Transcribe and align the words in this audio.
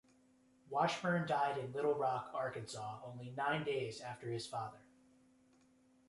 Washburn 0.71 1.27
died 1.27 1.59
in 1.59 1.73
Little 1.73 1.93
Rock, 1.93 2.31
Arkansas 2.33 3.01
only 3.05 3.35
nine 3.37 3.63
days 3.63 4.01
after 4.01 4.31
his 4.31 4.47
father. 4.47 4.79